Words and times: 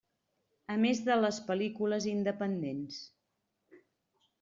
A 0.75 0.77
més 0.83 1.01
de 1.11 1.19
les 1.19 1.39
pel·lícules 1.51 2.11
independents. 2.17 3.01